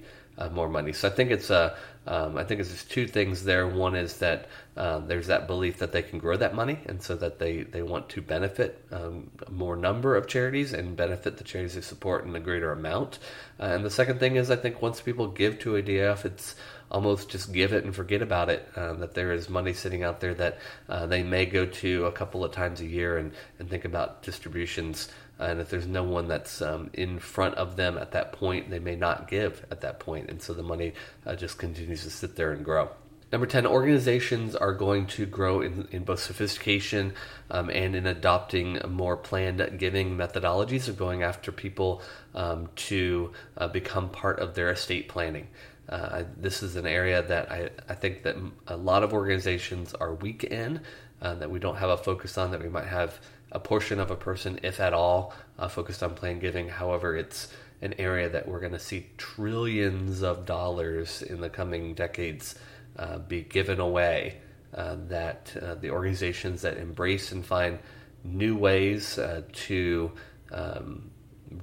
more 0.52 0.70
money? 0.70 0.94
So 0.94 1.08
I 1.08 1.12
think 1.12 1.32
it's 1.32 1.50
a 1.50 1.76
um, 2.08 2.38
I 2.38 2.46
think 2.46 2.64
there's 2.64 2.86
two 2.86 3.06
things 3.06 3.44
there. 3.44 3.68
One 3.68 3.94
is 3.94 4.18
that 4.20 4.48
uh, 4.78 5.00
there's 5.00 5.28
that 5.28 5.46
belief 5.46 5.80
that 5.80 5.92
they 5.92 6.02
can 6.02 6.20
grow 6.20 6.38
that 6.38 6.56
money, 6.56 6.80
and 6.86 7.02
so 7.02 7.16
that 7.18 7.38
they, 7.38 7.64
they 7.64 7.82
want 7.82 8.08
to 8.10 8.22
benefit 8.22 8.82
um, 8.92 9.30
more 9.50 9.76
number 9.76 10.16
of 10.16 10.26
charities 10.26 10.72
and 10.72 10.96
benefit 10.96 11.38
the 11.38 11.44
charities 11.44 11.76
they 11.76 11.82
support 11.82 12.26
in 12.26 12.34
a 12.36 12.40
greater 12.40 12.72
amount. 12.72 13.20
Uh, 13.60 13.64
and 13.66 13.84
the 13.84 13.90
second 13.90 14.20
thing 14.20 14.38
is, 14.38 14.50
I 14.50 14.56
think 14.56 14.82
once 14.82 15.02
people 15.02 15.28
give 15.28 15.60
to 15.60 15.76
a 15.76 15.84
DAF, 15.84 16.24
it's 16.24 16.56
almost 16.90 17.28
just 17.30 17.52
give 17.52 17.74
it 17.74 17.84
and 17.84 17.94
forget 17.94 18.22
about 18.22 18.50
it. 18.50 18.66
Uh, 18.74 18.94
that 18.94 19.14
there 19.14 19.34
is 19.34 19.50
money 19.50 19.74
sitting 19.74 20.04
out 20.04 20.22
there 20.22 20.34
that 20.36 20.60
uh, 20.88 21.06
they 21.08 21.24
may 21.24 21.46
go 21.46 21.66
to 21.66 22.06
a 22.06 22.12
couple 22.14 22.46
of 22.46 22.54
times 22.54 22.80
a 22.80 22.86
year 22.86 23.18
and, 23.18 23.34
and 23.60 23.70
think 23.70 23.84
about 23.84 24.24
distributions 24.24 25.10
and 25.40 25.60
if 25.60 25.70
there's 25.70 25.88
no 25.88 26.04
one 26.04 26.28
that's 26.28 26.62
um, 26.62 26.90
in 26.94 27.20
front 27.20 27.56
of 27.56 27.76
them 27.76 27.98
at 27.98 28.12
that 28.12 28.34
point, 28.34 28.70
they 28.70 28.80
may 28.80 28.96
not 28.96 29.28
give 29.28 29.66
at 29.72 29.82
that 29.82 30.00
point, 30.00 30.30
and 30.30 30.42
so 30.42 30.54
the 30.54 30.64
money 30.64 30.94
uh, 31.26 31.36
just 31.36 31.58
continues 31.58 32.04
to 32.04 32.10
sit 32.10 32.36
there 32.36 32.52
and 32.52 32.66
grow. 32.66 32.90
Number 33.30 33.46
10, 33.46 33.68
organizations 33.68 34.56
are 34.56 34.74
going 34.74 35.08
to 35.08 35.26
grow 35.26 35.60
in, 35.60 35.90
in 35.92 36.06
both 36.06 36.22
sophistication 36.22 37.14
um, 37.52 37.70
and 37.70 37.94
in 37.94 38.08
adopting 38.08 38.80
more 38.88 39.18
planned 39.18 39.78
giving 39.78 40.16
methodologies 40.16 40.88
of 40.88 40.98
going 40.98 41.24
after 41.24 41.52
people 41.52 42.02
um, 42.36 42.70
to 42.78 43.34
uh, 43.58 43.68
become 43.68 44.10
part 44.10 44.40
of 44.40 44.56
their 44.56 44.72
estate 44.72 45.10
planning. 45.10 45.48
Uh, 45.90 46.24
this 46.38 46.64
is 46.64 46.78
an 46.78 46.88
area 46.88 47.22
that 47.22 47.52
I, 47.52 47.70
I 47.90 47.96
think 47.96 48.24
that 48.24 48.38
a 48.68 48.78
lot 48.78 49.04
of 49.04 49.14
organizations 49.14 49.94
are 49.94 50.14
weak 50.16 50.46
in, 50.46 50.80
uh, 51.22 51.36
that 51.36 51.50
we 51.50 51.60
don't 51.60 51.78
have 51.78 51.90
a 51.90 51.98
focus 51.98 52.38
on, 52.38 52.52
that 52.52 52.62
we 52.62 52.70
might 52.70 52.88
have 52.88 53.20
a 53.52 53.60
portion 53.60 54.00
of 54.00 54.12
a 54.12 54.16
person, 54.16 54.60
if 54.64 54.80
at 54.80 54.94
all, 54.94 55.34
uh, 55.58 55.68
focused 55.68 56.04
on 56.04 56.16
plan 56.16 56.40
giving. 56.40 56.70
However, 56.70 57.16
it's 57.16 57.48
an 57.82 57.94
area 57.98 58.30
that 58.30 58.48
we're 58.48 58.60
going 58.60 58.74
to 58.74 58.80
see 58.80 59.08
trillions 59.18 60.24
of 60.24 60.46
dollars 60.46 61.22
in 61.22 61.40
the 61.42 61.50
coming 61.50 61.94
decades 61.94 62.56
uh, 62.98 63.20
be 63.20 63.42
given 63.42 63.80
away. 63.80 64.42
Uh, 64.74 64.98
that 65.08 65.56
uh, 65.62 65.76
the 65.76 65.90
organizations 65.90 66.62
that 66.62 66.78
embrace 66.78 67.32
and 67.32 67.46
find 67.46 67.80
new 68.24 68.56
ways 68.56 69.18
uh, 69.18 69.42
to 69.54 70.12
um, 70.52 71.10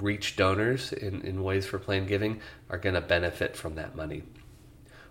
reach 0.00 0.36
donors 0.36 0.92
in, 0.92 1.20
in 1.20 1.42
ways 1.42 1.66
for 1.66 1.78
plan 1.78 2.06
giving 2.06 2.40
are 2.70 2.78
going 2.78 2.94
to 2.94 3.00
benefit 3.00 3.56
from 3.56 3.74
that 3.74 3.94
money. 3.94 4.22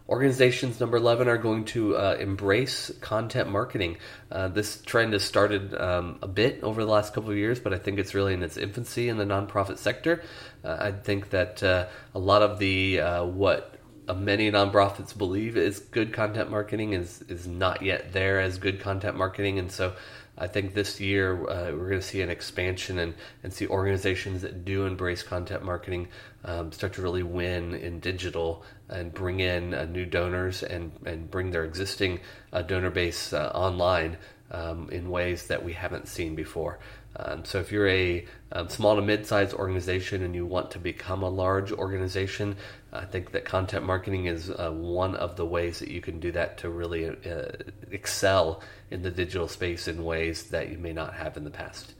Organizations, 0.09 0.81
number 0.81 0.97
11, 0.97 1.29
are 1.29 1.37
going 1.37 1.63
to 1.65 1.95
uh, 1.95 2.17
embrace 2.19 2.91
content 2.99 3.49
marketing. 3.49 3.97
Uh, 4.29 4.49
this 4.49 4.81
trend 4.81 5.13
has 5.13 5.23
started 5.23 5.73
um, 5.75 6.19
a 6.21 6.27
bit 6.27 6.61
over 6.61 6.83
the 6.83 6.91
last 6.91 7.13
couple 7.13 7.29
of 7.29 7.37
years, 7.37 7.61
but 7.61 7.73
I 7.73 7.77
think 7.77 7.99
it's 7.99 8.13
really 8.13 8.33
in 8.33 8.43
its 8.43 8.57
infancy 8.57 9.07
in 9.07 9.17
the 9.17 9.23
nonprofit 9.23 9.77
sector. 9.77 10.21
Uh, 10.61 10.75
I 10.77 10.91
think 10.91 11.29
that 11.29 11.63
uh, 11.63 11.87
a 12.13 12.19
lot 12.19 12.41
of 12.41 12.59
the 12.59 12.99
uh, 12.99 13.23
what 13.23 13.72
many 14.13 14.51
nonprofits 14.51 15.17
believe 15.17 15.55
is 15.55 15.79
good 15.79 16.11
content 16.13 16.49
marketing 16.49 16.93
is 16.93 17.21
is 17.29 17.47
not 17.47 17.81
yet 17.81 18.11
there 18.11 18.39
as 18.39 18.57
good 18.57 18.79
content 18.79 19.15
marketing, 19.15 19.59
and 19.59 19.71
so 19.71 19.93
I 20.37 20.47
think 20.47 20.73
this 20.73 20.99
year 20.99 21.33
uh, 21.33 21.71
we're 21.71 21.89
going 21.89 22.01
to 22.01 22.01
see 22.01 22.21
an 22.21 22.29
expansion 22.29 22.97
and, 22.97 23.13
and 23.43 23.53
see 23.53 23.67
organizations 23.67 24.41
that 24.41 24.65
do 24.65 24.85
embrace 24.85 25.21
content 25.21 25.63
marketing 25.63 26.07
um, 26.43 26.71
start 26.71 26.93
to 26.93 27.03
really 27.03 27.21
win 27.21 27.75
in 27.75 27.99
digital 27.99 28.63
and 28.89 29.13
bring 29.13 29.41
in 29.41 29.75
uh, 29.75 29.85
new 29.85 30.05
donors 30.05 30.63
and, 30.63 30.91
and 31.05 31.29
bring 31.29 31.51
their 31.51 31.65
existing 31.65 32.19
uh, 32.51 32.63
donor 32.63 32.89
base 32.89 33.31
uh, 33.31 33.51
online 33.53 34.17
um, 34.49 34.89
in 34.91 35.09
ways 35.09 35.47
that 35.47 35.63
we 35.63 35.73
haven't 35.73 36.07
seen 36.07 36.35
before. 36.35 36.79
Um, 37.15 37.45
so 37.45 37.59
if 37.59 37.71
you're 37.71 37.87
a 37.87 38.25
um, 38.51 38.69
small 38.69 38.95
to 38.95 39.01
mid-sized 39.01 39.53
organization 39.53 40.23
and 40.23 40.33
you 40.33 40.45
want 40.45 40.71
to 40.71 40.79
become 40.79 41.21
a 41.21 41.29
large 41.29 41.71
organization, 41.71 42.55
I 42.91 43.05
think 43.05 43.31
that 43.31 43.45
content 43.45 43.85
marketing 43.85 44.25
is 44.25 44.49
uh, 44.49 44.71
one 44.71 45.15
of 45.15 45.35
the 45.35 45.45
ways 45.45 45.79
that 45.79 45.89
you 45.89 46.01
can 46.01 46.19
do 46.19 46.31
that 46.31 46.57
to 46.59 46.69
really 46.69 47.07
uh, 47.09 47.51
excel 47.91 48.61
in 48.89 49.03
the 49.03 49.11
digital 49.11 49.47
space 49.47 49.87
in 49.87 50.03
ways 50.03 50.45
that 50.45 50.69
you 50.69 50.77
may 50.77 50.93
not 50.93 51.13
have 51.13 51.37
in 51.37 51.43
the 51.43 51.51
past. 51.51 51.93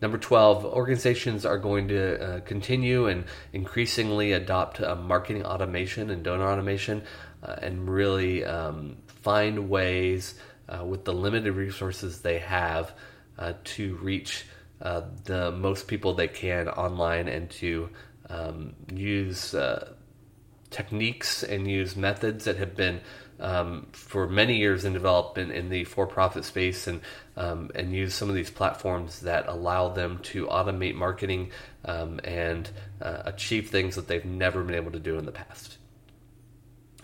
Number 0.00 0.16
12, 0.16 0.64
organizations 0.64 1.44
are 1.44 1.58
going 1.58 1.88
to 1.88 2.22
uh, 2.22 2.40
continue 2.40 3.06
and 3.06 3.24
increasingly 3.52 4.32
adopt 4.32 4.80
uh, 4.80 4.94
marketing 4.94 5.44
automation 5.44 6.10
and 6.10 6.22
donor 6.22 6.48
automation 6.48 7.02
uh, 7.42 7.56
and 7.60 7.88
really 7.90 8.44
um, 8.44 8.96
find 9.06 9.68
ways 9.68 10.34
uh, 10.68 10.84
with 10.84 11.04
the 11.04 11.12
limited 11.12 11.52
resources 11.52 12.20
they 12.20 12.38
have 12.38 12.92
uh, 13.38 13.54
to 13.64 13.96
reach 13.96 14.46
uh, 14.82 15.02
the 15.24 15.50
most 15.52 15.88
people 15.88 16.14
they 16.14 16.28
can 16.28 16.68
online 16.68 17.28
and 17.28 17.50
to 17.50 17.88
um, 18.28 18.74
use 18.92 19.54
techniques 20.70 21.42
and 21.42 21.68
use 21.68 21.96
methods 21.96 22.44
that 22.44 22.56
have 22.56 22.76
been 22.76 23.00
um, 23.40 23.86
for 23.92 24.28
many 24.28 24.56
years 24.56 24.84
in 24.84 24.92
development 24.92 25.52
in 25.52 25.68
the 25.68 25.84
for-profit 25.84 26.44
space 26.44 26.86
and 26.86 27.00
um, 27.36 27.70
and 27.74 27.92
use 27.92 28.14
some 28.14 28.28
of 28.28 28.34
these 28.34 28.50
platforms 28.50 29.20
that 29.20 29.46
allow 29.46 29.88
them 29.88 30.18
to 30.24 30.46
automate 30.46 30.94
marketing 30.94 31.50
um, 31.84 32.18
and 32.24 32.68
uh, 33.00 33.22
achieve 33.24 33.70
things 33.70 33.94
that 33.94 34.08
they've 34.08 34.24
never 34.24 34.64
been 34.64 34.74
able 34.74 34.90
to 34.90 34.98
do 34.98 35.18
in 35.18 35.24
the 35.24 35.32
past. 35.32 35.78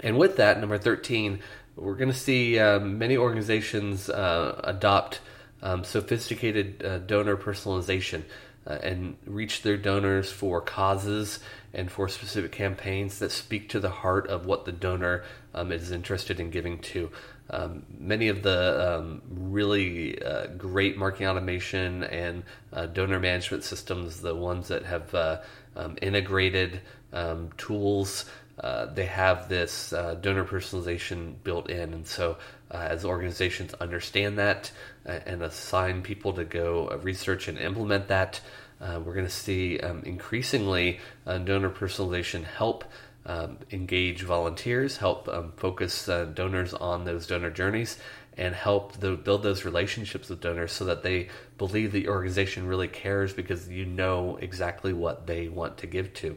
And 0.00 0.18
with 0.18 0.36
that, 0.38 0.58
number 0.58 0.76
13, 0.76 1.38
we're 1.76 1.94
going 1.94 2.10
to 2.10 2.18
see 2.18 2.58
uh, 2.58 2.80
many 2.80 3.16
organizations 3.16 4.10
uh, 4.10 4.60
adopt 4.64 5.20
um, 5.64 5.82
sophisticated 5.82 6.84
uh, 6.84 6.98
donor 6.98 7.36
personalization 7.36 8.22
uh, 8.66 8.74
and 8.82 9.16
reach 9.26 9.62
their 9.62 9.76
donors 9.76 10.30
for 10.30 10.60
causes 10.60 11.40
and 11.72 11.90
for 11.90 12.08
specific 12.08 12.52
campaigns 12.52 13.18
that 13.18 13.32
speak 13.32 13.68
to 13.70 13.80
the 13.80 13.90
heart 13.90 14.28
of 14.28 14.46
what 14.46 14.64
the 14.64 14.72
donor 14.72 15.24
um, 15.54 15.72
is 15.72 15.90
interested 15.90 16.38
in 16.38 16.50
giving 16.50 16.78
to. 16.78 17.10
Um, 17.50 17.84
many 17.98 18.28
of 18.28 18.42
the 18.42 18.98
um, 18.98 19.22
really 19.28 20.22
uh, 20.22 20.46
great 20.46 20.96
marketing 20.96 21.26
automation 21.26 22.04
and 22.04 22.42
uh, 22.72 22.86
donor 22.86 23.20
management 23.20 23.64
systems, 23.64 24.20
the 24.20 24.34
ones 24.34 24.68
that 24.68 24.84
have 24.84 25.14
uh, 25.14 25.40
um, 25.76 25.96
integrated 26.00 26.80
um, 27.12 27.50
tools, 27.56 28.24
uh, 28.60 28.86
they 28.86 29.06
have 29.06 29.48
this 29.48 29.92
uh, 29.92 30.14
donor 30.14 30.44
personalization 30.44 31.34
built 31.42 31.68
in. 31.68 31.92
And 31.92 32.06
so, 32.06 32.36
as 32.76 33.04
organizations 33.04 33.74
understand 33.74 34.38
that 34.38 34.70
and 35.04 35.42
assign 35.42 36.02
people 36.02 36.32
to 36.34 36.44
go 36.44 36.88
research 37.02 37.48
and 37.48 37.58
implement 37.58 38.08
that, 38.08 38.40
uh, 38.80 39.00
we're 39.04 39.14
going 39.14 39.26
to 39.26 39.32
see 39.32 39.78
um, 39.80 40.02
increasingly 40.04 41.00
uh, 41.26 41.38
donor 41.38 41.70
personalization 41.70 42.44
help 42.44 42.84
um, 43.26 43.58
engage 43.70 44.22
volunteers, 44.22 44.98
help 44.98 45.28
um, 45.28 45.52
focus 45.56 46.08
uh, 46.08 46.26
donors 46.26 46.74
on 46.74 47.04
those 47.04 47.26
donor 47.26 47.50
journeys, 47.50 47.98
and 48.36 48.54
help 48.54 48.98
the, 48.98 49.12
build 49.12 49.42
those 49.42 49.64
relationships 49.64 50.28
with 50.28 50.40
donors 50.40 50.72
so 50.72 50.84
that 50.84 51.02
they 51.02 51.28
believe 51.56 51.92
the 51.92 52.08
organization 52.08 52.66
really 52.66 52.88
cares 52.88 53.32
because 53.32 53.68
you 53.68 53.86
know 53.86 54.36
exactly 54.40 54.92
what 54.92 55.26
they 55.26 55.48
want 55.48 55.78
to 55.78 55.86
give 55.86 56.12
to. 56.14 56.36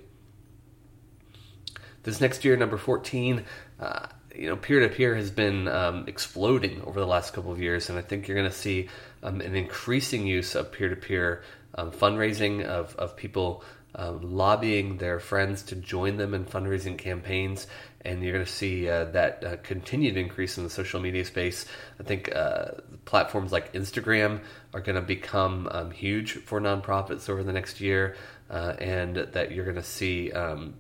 This 2.04 2.22
next 2.22 2.46
year, 2.46 2.56
number 2.56 2.78
14, 2.78 3.44
uh, 3.82 4.08
you 4.38 4.48
know, 4.48 4.56
peer 4.56 4.80
to 4.82 4.90
peer 4.90 5.16
has 5.16 5.32
been 5.32 5.68
um, 5.68 6.06
exploding 6.08 6.82
over 6.84 7.00
the 7.00 7.08
last 7.08 7.34
couple 7.34 7.52
of 7.52 7.60
years, 7.60 7.90
and 7.90 7.98
I 7.98 8.02
think 8.02 8.28
you're 8.28 8.38
going 8.38 8.50
to 8.50 8.56
see 8.56 8.90
um, 9.24 9.42
an 9.42 9.56
increasing 9.56 10.28
use 10.28 10.56
of 10.56 10.72
peer 10.72 10.90
to 10.90 10.96
peer 10.96 11.44
fundraising, 11.76 12.64
of, 12.64 12.96
of 12.96 13.16
people 13.16 13.64
um, 13.96 14.22
lobbying 14.22 14.98
their 14.98 15.20
friends 15.20 15.64
to 15.64 15.76
join 15.76 16.18
them 16.18 16.34
in 16.34 16.46
fundraising 16.46 16.98
campaigns. 16.98 17.68
And 18.02 18.24
you're 18.24 18.34
going 18.34 18.46
to 18.46 18.52
see 18.52 18.88
uh, 18.88 19.06
that 19.06 19.44
uh, 19.44 19.58
continued 19.58 20.18
increase 20.18 20.58
in 20.58 20.64
the 20.64 20.70
social 20.70 21.00
media 21.02 21.26
space. 21.26 21.66
I 22.00 22.04
think 22.04 22.34
uh, 22.34 22.66
platforms 23.06 23.52
like 23.52 23.74
Instagram 23.74 24.42
are 24.74 24.82
going 24.82 24.96
to 24.96 25.02
become 25.02 25.68
um, 25.72 25.92
huge 25.92 26.34
for 26.34 26.62
nonprofits 26.62 27.30
over 27.30 27.44
the 27.44 27.52
next 27.52 27.82
year, 27.82 28.16
uh, 28.50 28.76
and 28.80 29.16
that 29.16 29.52
you're 29.52 29.66
going 29.66 29.76
to 29.76 29.84
see 29.84 30.32
um, 30.32 30.76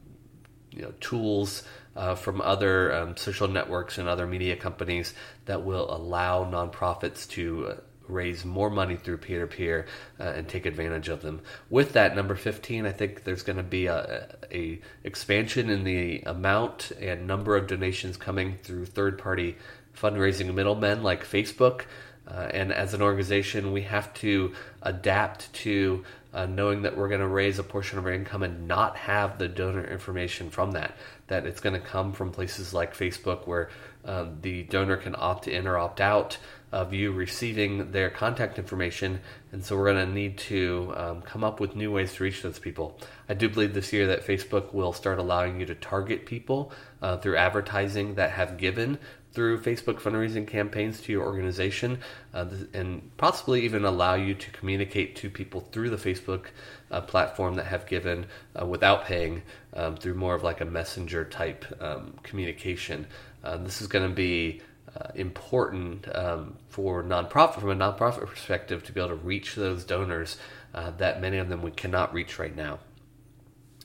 you 0.78 0.84
know, 0.84 0.94
tools 1.00 1.64
uh, 1.96 2.16
from 2.16 2.40
other 2.42 2.94
um, 2.94 3.18
social 3.18 3.48
networks 3.48 3.98
and 3.98 4.08
other 4.08 4.28
media 4.28 4.56
companies 4.56 5.14
that 5.46 5.66
will 5.66 5.94
allow 5.94 6.46
nonprofits 6.46 7.28
to 7.30 7.68
uh, 7.68 7.76
raise 8.08 8.46
more 8.46 8.70
money 8.70 8.96
through 8.96 9.18
peer 9.18 9.42
to 9.42 9.48
peer 9.48 9.86
and 10.18 10.48
take 10.48 10.66
advantage 10.66 11.10
of 11.10 11.22
them. 11.22 11.42
With 11.70 11.92
that, 11.94 12.16
number 12.16 12.36
15, 12.36 12.86
I 12.86 12.92
think 12.94 13.26
there's 13.26 13.44
going 13.44 13.58
to 13.58 13.64
be 13.64 13.88
a, 13.88 14.34
a 14.50 14.80
expansion 15.04 15.70
in 15.70 15.84
the 15.84 16.22
amount 16.26 16.92
and 17.02 17.28
number 17.28 17.58
of 17.58 17.68
donations 17.68 18.16
coming 18.16 18.60
through 18.64 18.86
third 18.86 19.18
party 19.18 19.58
fundraising 19.94 20.54
middlemen 20.54 21.04
like 21.04 21.26
Facebook. 21.26 21.84
Uh, 22.28 22.50
and 22.54 22.74
as 22.74 22.94
an 22.94 23.02
organization, 23.02 23.72
we 23.72 23.82
have 23.84 24.14
to 24.14 24.54
adapt 24.82 25.52
to 25.54 26.04
uh, 26.34 26.46
knowing 26.46 26.82
that 26.84 26.98
we're 26.98 27.08
going 27.08 27.22
to 27.22 27.28
raise 27.28 27.60
a 27.60 27.64
portion 27.64 27.98
of 27.98 28.06
our 28.06 28.12
income 28.12 28.44
and 28.44 28.68
not 28.68 28.96
have 28.98 29.38
the 29.38 29.48
donor 29.48 29.84
information 29.84 30.50
from 30.50 30.72
that. 30.72 30.96
That 31.28 31.46
it's 31.46 31.60
going 31.60 31.80
to 31.80 31.86
come 31.86 32.14
from 32.14 32.32
places 32.32 32.74
like 32.74 32.96
Facebook 32.96 33.48
where 33.48 33.70
um, 34.06 34.38
the 34.42 34.64
donor 34.64 34.98
can 34.98 35.16
opt 35.18 35.48
in 35.48 35.68
or 35.68 35.78
opt 35.78 36.00
out 36.00 36.38
of 36.72 36.94
you 36.94 37.12
receiving 37.12 37.92
their 37.92 38.10
contact 38.10 38.60
information. 38.60 39.20
And 39.52 39.64
so 39.64 39.78
we're 39.78 39.94
going 39.94 40.06
to 40.06 40.14
need 40.14 40.38
to 40.40 40.94
um, 40.98 41.22
come 41.22 41.44
up 41.44 41.60
with 41.60 41.76
new 41.76 41.92
ways 41.92 42.14
to 42.16 42.24
reach 42.24 42.42
those 42.42 42.60
people. 42.60 43.00
I 43.30 43.34
do 43.34 43.48
believe 43.48 43.74
this 43.74 43.94
year 43.94 44.08
that 44.08 44.26
Facebook 44.26 44.74
will 44.74 44.92
start 44.92 45.18
allowing 45.18 45.60
you 45.60 45.66
to 45.66 45.76
target 45.76 46.26
people 46.26 46.74
uh, 47.02 47.18
through 47.18 47.38
advertising 47.38 48.16
that 48.16 48.32
have 48.32 48.58
given 48.58 48.98
through 49.34 49.60
Facebook 49.60 50.00
fundraising 50.00 50.48
campaigns 50.48 51.02
to 51.02 51.12
your 51.12 51.26
organization, 51.26 52.00
uh, 52.34 52.46
and 52.74 53.16
possibly 53.18 53.64
even 53.64 53.86
allow 53.86 54.16
you 54.16 54.34
to 54.34 54.52
communicate 54.52 55.16
to 55.18 55.30
people 55.30 55.62
through 55.72 55.90
the 55.90 55.98
Facebook 55.98 56.46
uh, 56.92 57.02
platform 57.02 57.56
that 57.56 57.66
have 57.66 57.86
given 57.86 58.26
uh, 58.60 58.66
without 58.66 59.06
paying 59.06 59.42
um, 59.76 59.96
through 59.96 60.16
more 60.16 60.34
of 60.34 60.44
like 60.44 60.62
a 60.62 60.66
messenger 60.66 61.24
type 61.26 61.66
um, 61.80 62.14
communication. 62.24 63.06
Uh, 63.44 63.58
this 63.58 63.82
is 63.82 63.88
going 63.88 64.08
to 64.08 64.16
be 64.16 64.62
uh, 64.96 65.10
important 65.16 66.08
um, 66.16 66.56
for 66.70 67.04
nonprofit 67.04 67.60
from 67.60 67.70
a 67.70 67.76
nonprofit 67.76 68.26
perspective 68.26 68.84
to 68.84 68.92
be 68.92 69.00
able 69.00 69.10
to 69.10 69.16
reach 69.16 69.56
those 69.56 69.84
donors 69.84 70.38
uh, 70.74 70.92
that 70.92 71.22
many 71.22 71.38
of 71.38 71.50
them 71.50 71.62
we 71.62 71.72
cannot 71.72 72.14
reach 72.14 72.40
right 72.40 72.56
now. 72.56 72.80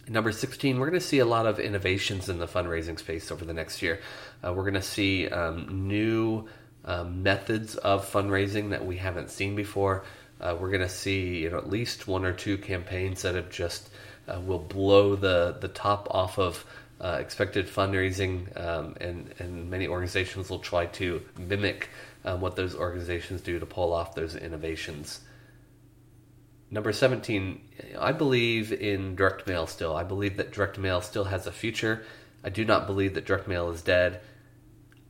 Number 0.08 0.32
16, 0.32 0.80
we're 0.80 0.88
going 0.88 1.00
to 1.00 1.06
see 1.06 1.20
a 1.20 1.24
lot 1.24 1.46
of 1.46 1.60
innovations 1.60 2.28
in 2.28 2.38
the 2.38 2.48
fundraising 2.48 2.98
space 2.98 3.30
over 3.30 3.44
the 3.44 3.52
next 3.52 3.82
year. 3.82 4.00
Uh, 4.44 4.52
we're 4.52 4.64
going 4.64 4.74
to 4.74 4.82
see 4.82 5.28
um, 5.28 5.86
new 5.86 6.48
um, 6.84 7.22
methods 7.22 7.76
of 7.76 8.10
fundraising 8.10 8.70
that 8.70 8.84
we 8.84 8.96
haven't 8.96 9.30
seen 9.30 9.54
before. 9.54 10.04
Uh, 10.40 10.56
we're 10.58 10.70
going 10.70 10.80
to 10.80 10.88
see 10.88 11.42
you 11.42 11.50
know, 11.50 11.58
at 11.58 11.70
least 11.70 12.08
one 12.08 12.24
or 12.24 12.32
two 12.32 12.58
campaigns 12.58 13.22
that 13.22 13.36
have 13.36 13.48
just 13.48 13.90
uh, 14.26 14.40
will 14.40 14.58
blow 14.58 15.14
the, 15.14 15.56
the 15.60 15.68
top 15.68 16.08
off 16.10 16.36
of 16.36 16.64
uh, 17.00 17.18
expected 17.20 17.68
fundraising, 17.68 18.60
um, 18.60 18.96
and, 19.00 19.32
and 19.38 19.70
many 19.70 19.86
organizations 19.86 20.50
will 20.50 20.58
try 20.58 20.86
to 20.86 21.22
mimic 21.38 21.90
um, 22.24 22.40
what 22.40 22.56
those 22.56 22.74
organizations 22.74 23.40
do 23.40 23.60
to 23.60 23.66
pull 23.66 23.92
off 23.92 24.16
those 24.16 24.34
innovations. 24.34 25.20
Number 26.72 26.90
17, 26.90 27.60
I 28.00 28.12
believe 28.12 28.72
in 28.72 29.14
direct 29.14 29.46
mail 29.46 29.66
still. 29.66 29.94
I 29.94 30.04
believe 30.04 30.38
that 30.38 30.52
direct 30.52 30.78
mail 30.78 31.02
still 31.02 31.24
has 31.24 31.46
a 31.46 31.52
future. 31.52 32.02
I 32.42 32.48
do 32.48 32.64
not 32.64 32.86
believe 32.86 33.12
that 33.12 33.26
direct 33.26 33.46
mail 33.46 33.68
is 33.68 33.82
dead. 33.82 34.22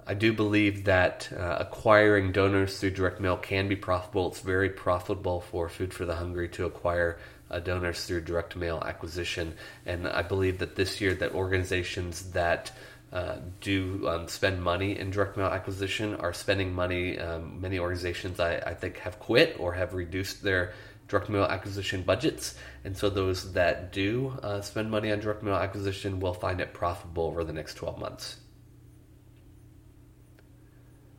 I 0.04 0.14
do 0.14 0.33
believe 0.33 0.87
that 0.87 1.28
uh, 1.33 1.59
acquiring 1.61 2.33
donors 2.33 2.81
through 2.81 2.90
direct 2.90 3.21
mail 3.21 3.37
can 3.37 3.69
be 3.69 3.76
profitable. 3.76 4.26
It's 4.26 4.40
very 4.40 4.71
profitable 4.71 5.40
for 5.40 5.69
Food 5.69 5.95
for 5.95 6.04
the 6.04 6.16
Hungry 6.16 6.49
to 6.49 6.66
acquire 6.66 7.21
uh, 7.49 7.61
donors 7.61 8.04
through 8.07 8.23
direct 8.23 8.57
mail 8.57 8.83
acquisition. 8.85 9.54
And 9.87 10.09
I 10.09 10.23
believe 10.23 10.59
that 10.59 10.75
this 10.75 11.00
year 11.00 11.14
that 11.14 11.33
organizations 11.33 12.33
that 12.33 12.73
uh, 13.12 13.37
do 13.61 14.09
um, 14.09 14.26
spend 14.26 14.61
money 14.61 14.99
in 14.99 15.11
direct 15.11 15.37
mail 15.37 15.47
acquisition 15.47 16.16
are 16.16 16.33
spending 16.33 16.75
money. 16.75 17.19
Um, 17.19 17.61
many 17.61 17.78
organizations 17.78 18.40
I, 18.40 18.57
I, 18.57 18.75
think 18.75 18.97
have 18.99 19.21
quit 19.21 19.57
or 19.61 19.75
have 19.75 19.92
reduced 19.92 20.42
their 20.42 20.73
direct 21.12 21.28
mail 21.28 21.45
acquisition 21.45 22.02
budgets, 22.02 22.54
and 22.85 22.97
so 22.97 23.11
those 23.11 23.52
that 23.52 23.92
do 23.92 24.37
uh, 24.42 24.62
spend 24.62 24.90
money 24.90 25.12
on 25.12 25.21
direct 25.21 25.42
mail 25.42 25.54
acquisition 25.54 26.19
will 26.21 26.33
find 26.33 26.59
it 26.59 26.73
profitable 26.73 27.25
over 27.25 27.45
the 27.45 27.52
next 27.52 27.75
12 27.75 27.99
months. 27.99 28.37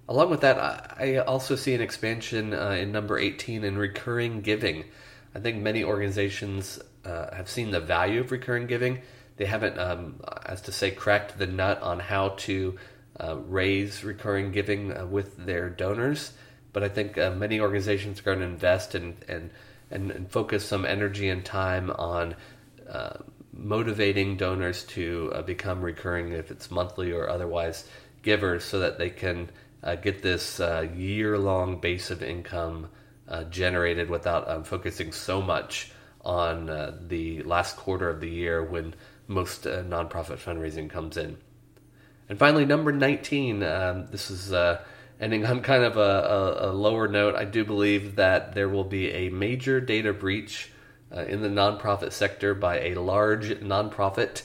Along 0.10 0.32
with 0.32 0.42
that, 0.42 0.58
I 1.00 1.18
also 1.18 1.56
see 1.56 1.76
an 1.76 1.82
expansion 1.82 2.54
uh, 2.54 2.72
in 2.72 2.92
number 2.92 3.20
18 3.20 3.64
in 3.64 3.78
recurring 3.78 4.42
giving. 4.42 4.86
I 5.36 5.40
think 5.40 5.62
many 5.62 5.84
organizations 5.84 6.80
uh, 7.06 7.34
have 7.36 7.48
seen 7.48 7.70
the 7.70 7.80
value 7.80 8.22
of 8.22 8.32
recurring 8.32 8.66
giving. 8.66 9.00
They 9.38 9.46
haven't, 9.46 9.78
um, 9.78 10.22
as 10.46 10.62
to 10.64 10.72
say, 10.72 10.90
cracked 10.90 11.38
the 11.38 11.48
nut 11.48 11.82
on 11.84 12.00
how 12.00 12.30
to 12.30 12.78
uh, 13.20 13.38
raise 13.48 14.04
recurring 14.04 14.52
giving 14.52 14.96
uh, 14.96 15.06
with 15.06 15.38
their 15.46 15.70
donors. 15.70 16.34
But 16.74 16.84
I 16.84 16.90
think 16.90 17.18
uh, 17.20 17.32
many 17.32 17.60
organizations 17.60 18.20
are 18.20 18.24
going 18.24 18.40
to 18.40 18.46
invest 18.46 18.96
and, 18.96 19.16
and, 19.28 19.52
and, 19.94 20.12
and 20.12 20.30
focus 20.30 20.66
some 20.66 20.86
energy 20.86 21.30
and 21.30 21.46
time 21.46 21.90
on 21.92 22.36
uh, 22.90 23.18
motivating 23.54 24.36
donors 24.36 24.84
to 24.84 25.32
uh, 25.34 25.42
become 25.42 25.82
recurring, 25.82 26.34
if 26.34 26.52
it's 26.52 26.70
monthly 26.70 27.12
or 27.12 27.30
otherwise, 27.30 27.88
givers 28.22 28.66
so 28.66 28.80
that 28.80 28.98
they 28.98 29.10
can 29.10 29.50
uh, 29.84 29.96
get 29.96 30.22
this 30.22 30.60
year 30.96 31.38
long 31.38 31.80
base 31.80 32.12
of 32.12 32.22
income 32.22 32.90
generated 33.50 34.10
without 34.10 34.48
um, 34.50 34.64
focusing 34.64 35.12
so 35.12 35.42
much 35.42 35.92
on 36.22 36.68
the 37.08 37.42
last 37.44 37.78
quarter 37.78 38.10
of 38.10 38.20
the 38.20 38.30
year 38.30 38.64
when 38.64 38.94
most 39.28 39.64
nonprofit 39.64 40.38
fundraising 40.38 40.90
comes 40.90 41.18
in. 41.18 41.38
And 42.30 42.40
finally, 42.40 42.66
number 42.66 42.92
19. 42.92 43.64
Um, 43.64 44.08
this 44.08 44.32
is 44.32 44.54
uh, 44.54 44.84
ending 45.20 45.46
on 45.46 45.62
kind 45.62 45.84
of 45.84 45.98
a, 45.98 46.00
a, 46.00 46.70
a, 46.70 46.72
lower 46.72 47.08
note. 47.08 47.36
I 47.36 47.46
do 47.46 47.64
believe 47.64 48.16
that 48.16 48.54
there 48.54 48.70
will 48.70 48.84
be 48.84 49.10
a 49.12 49.30
major 49.30 49.80
data 49.80 50.14
breach 50.14 50.72
uh, 51.16 51.22
in 51.22 51.42
the 51.42 51.50
nonprofit 51.50 52.12
sector 52.12 52.54
by 52.54 52.80
a 52.80 52.96
large 52.96 53.50
nonprofit. 53.60 54.44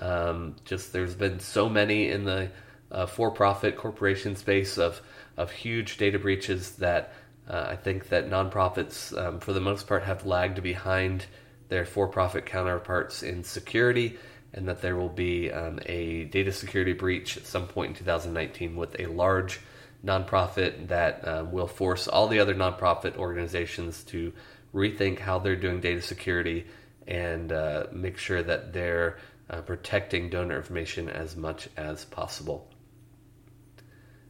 Um, 0.00 0.56
just 0.64 0.92
there's 0.92 1.14
been 1.14 1.40
so 1.40 1.68
many 1.68 2.10
in 2.10 2.24
the 2.24 2.50
uh, 2.90 3.06
for-profit 3.06 3.76
corporation 3.76 4.36
space 4.36 4.78
of 4.78 5.00
of 5.36 5.50
huge 5.50 5.98
data 5.98 6.18
breaches 6.18 6.72
that 6.76 7.12
uh, 7.48 7.66
I 7.68 7.76
think 7.76 8.08
that 8.08 8.28
nonprofits, 8.28 9.16
um, 9.16 9.38
for 9.38 9.52
the 9.52 9.60
most 9.60 9.86
part, 9.86 10.02
have 10.04 10.26
lagged 10.26 10.62
behind 10.62 11.26
their 11.68 11.84
for-profit 11.84 12.46
counterparts 12.46 13.22
in 13.22 13.44
security 13.44 14.18
and 14.52 14.68
that 14.68 14.80
there 14.80 14.96
will 14.96 15.10
be 15.10 15.52
um, 15.52 15.78
a 15.86 16.24
data 16.24 16.50
security 16.50 16.92
breach 16.92 17.36
at 17.36 17.46
some 17.46 17.66
point 17.66 17.90
in 17.90 17.96
2019 17.96 18.74
with 18.74 18.98
a 18.98 19.06
large 19.06 19.60
nonprofit 20.04 20.88
that 20.88 21.26
uh, 21.26 21.44
will 21.50 21.66
force 21.66 22.08
all 22.08 22.28
the 22.28 22.38
other 22.38 22.54
nonprofit 22.54 23.16
organizations 23.16 24.04
to 24.04 24.32
rethink 24.74 25.18
how 25.18 25.38
they're 25.38 25.56
doing 25.56 25.80
data 25.80 26.02
security 26.02 26.66
and 27.06 27.52
uh, 27.52 27.86
make 27.92 28.18
sure 28.18 28.42
that 28.42 28.72
they're 28.72 29.18
uh, 29.48 29.60
protecting 29.62 30.28
donor 30.28 30.56
information 30.56 31.08
as 31.08 31.36
much 31.36 31.68
as 31.76 32.04
possible. 32.04 32.68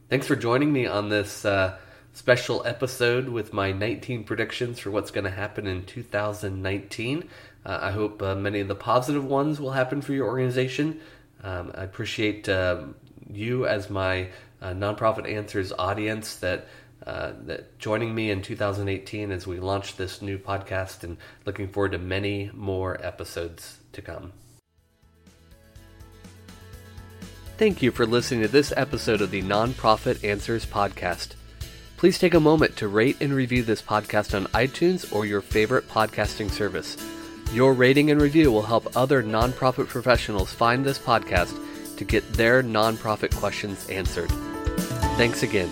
Thanks 0.09 0.27
for 0.27 0.35
joining 0.35 0.71
me 0.71 0.85
on 0.85 1.09
this 1.09 1.43
uh, 1.43 1.77
special 2.13 2.65
episode 2.65 3.27
with 3.27 3.51
my 3.51 3.71
19 3.71 4.23
predictions 4.23 4.79
for 4.79 4.89
what's 4.89 5.11
going 5.11 5.25
to 5.25 5.31
happen 5.31 5.67
in 5.67 5.85
2019. 5.85 7.29
Uh, 7.65 7.79
I 7.81 7.91
hope 7.91 8.21
uh, 8.21 8.35
many 8.35 8.59
of 8.59 8.67
the 8.67 8.75
positive 8.75 9.25
ones 9.25 9.59
will 9.59 9.71
happen 9.71 10.01
for 10.01 10.13
your 10.13 10.27
organization. 10.27 11.01
Um, 11.43 11.71
I 11.75 11.83
appreciate 11.83 12.47
um, 12.47 12.95
you 13.29 13.67
as 13.67 13.89
my 13.89 14.29
uh, 14.61 14.71
nonprofit 14.71 15.31
answers 15.31 15.71
audience 15.71 16.35
that 16.37 16.67
uh, 17.05 17.31
that 17.45 17.77
joining 17.79 18.13
me 18.13 18.31
in 18.31 18.41
2018 18.41 19.31
as 19.31 19.45
we 19.45 19.59
launch 19.59 19.95
this 19.95 20.21
new 20.21 20.37
podcast, 20.37 21.03
and 21.03 21.17
looking 21.45 21.67
forward 21.67 21.91
to 21.91 21.97
many 21.97 22.49
more 22.53 22.99
episodes 23.05 23.77
to 23.93 24.01
come. 24.01 24.33
Thank 27.57 27.81
you 27.81 27.91
for 27.91 28.05
listening 28.05 28.41
to 28.41 28.47
this 28.47 28.73
episode 28.75 29.21
of 29.21 29.31
the 29.31 29.41
Nonprofit 29.41 30.23
Answers 30.23 30.65
Podcast. 30.65 31.29
Please 31.97 32.19
take 32.19 32.35
a 32.35 32.39
moment 32.39 32.75
to 32.77 32.87
rate 32.87 33.17
and 33.21 33.33
review 33.33 33.63
this 33.63 33.81
podcast 33.81 34.35
on 34.35 34.45
iTunes 34.47 35.11
or 35.11 35.25
your 35.25 35.41
favorite 35.41 35.87
podcasting 35.89 36.51
service. 36.51 36.97
Your 37.53 37.73
rating 37.73 38.11
and 38.11 38.21
review 38.21 38.51
will 38.51 38.61
help 38.61 38.95
other 38.95 39.23
nonprofit 39.23 39.87
professionals 39.87 40.53
find 40.53 40.85
this 40.85 40.99
podcast 40.99 41.57
to 41.97 42.05
get 42.05 42.33
their 42.33 42.63
nonprofit 42.63 43.35
questions 43.35 43.87
answered. 43.89 44.31
Thanks 45.17 45.43
again. 45.43 45.69